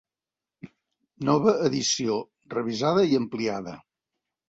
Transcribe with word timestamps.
Nova 1.29 1.55
edició, 1.69 2.17
revisada 2.57 3.09
i 3.13 3.17
ampliada. 3.25 3.81